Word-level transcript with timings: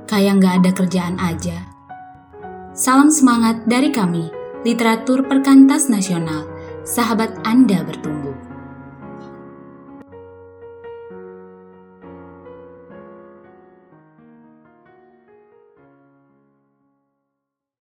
Kayak 0.06 0.38
nggak 0.38 0.56
ada 0.62 0.72
kerjaan 0.78 1.18
aja. 1.18 1.66
Salam 2.78 3.10
semangat 3.10 3.66
dari 3.66 3.90
kami, 3.90 4.30
Literatur 4.62 5.26
Perkantas 5.26 5.90
Nasional, 5.90 6.46
sahabat 6.86 7.42
Anda 7.42 7.82
bertumbuh. 7.82 8.23